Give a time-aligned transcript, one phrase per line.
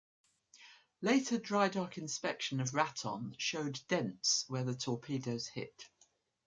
[1.03, 5.89] Later dry-dock inspection of Raton showed dents where the torpedoes hit.